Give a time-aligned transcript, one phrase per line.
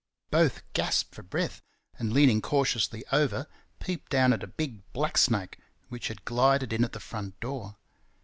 [0.31, 1.61] Both gasped for breath,
[1.99, 3.45] and leaning cautiously over
[3.79, 7.75] peeped down at a big black snake which had glided in at the front door.